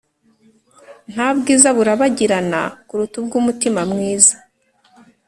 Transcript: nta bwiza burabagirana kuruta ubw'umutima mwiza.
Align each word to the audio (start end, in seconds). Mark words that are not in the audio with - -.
nta 1.13 1.27
bwiza 1.37 1.67
burabagirana 1.77 2.61
kuruta 2.87 3.15
ubw'umutima 3.21 3.81
mwiza. 3.91 4.35